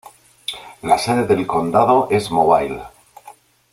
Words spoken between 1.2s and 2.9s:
del condado es Mobile.